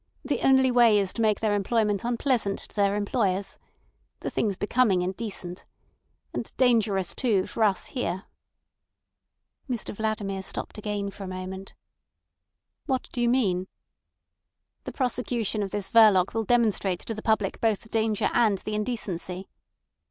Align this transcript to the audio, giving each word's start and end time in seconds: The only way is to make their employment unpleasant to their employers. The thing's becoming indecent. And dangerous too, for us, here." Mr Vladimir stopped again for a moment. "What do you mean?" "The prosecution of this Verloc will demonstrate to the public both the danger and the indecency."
The 0.25 0.41
only 0.41 0.71
way 0.71 0.97
is 0.97 1.13
to 1.13 1.21
make 1.21 1.41
their 1.41 1.53
employment 1.53 2.03
unpleasant 2.03 2.57
to 2.61 2.75
their 2.75 2.95
employers. 2.95 3.59
The 4.21 4.31
thing's 4.31 4.57
becoming 4.57 5.03
indecent. 5.03 5.63
And 6.33 6.51
dangerous 6.57 7.13
too, 7.13 7.45
for 7.45 7.63
us, 7.63 7.85
here." 7.85 8.23
Mr 9.69 9.93
Vladimir 9.95 10.41
stopped 10.41 10.79
again 10.79 11.11
for 11.11 11.25
a 11.25 11.27
moment. 11.27 11.75
"What 12.87 13.09
do 13.11 13.21
you 13.21 13.29
mean?" 13.29 13.67
"The 14.85 14.91
prosecution 14.91 15.61
of 15.61 15.69
this 15.69 15.91
Verloc 15.91 16.33
will 16.33 16.45
demonstrate 16.45 17.01
to 17.01 17.13
the 17.13 17.21
public 17.21 17.61
both 17.61 17.81
the 17.81 17.89
danger 17.89 18.31
and 18.33 18.57
the 18.57 18.73
indecency." 18.73 19.49